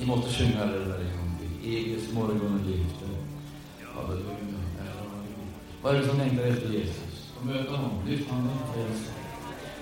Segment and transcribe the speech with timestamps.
[0.00, 1.74] Vi måste sjunga det där en gång till.
[1.74, 3.06] Eges morgonlyfte.
[3.94, 4.60] Halleluja.
[5.82, 7.32] Vad är det som längtar efter Jesus?
[7.38, 8.06] Få möta honom.
[8.06, 8.58] Lyft honom.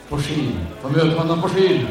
[0.09, 0.53] På skyn.
[0.83, 1.87] Få möta honom på skyn.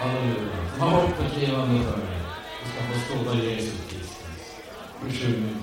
[0.00, 0.70] Halleluja.
[0.72, 2.20] Som har hoppet levande för dig.
[2.64, 4.56] Du ska få stå där Jesus Kristus.
[5.04, 5.56] Vi sjunger.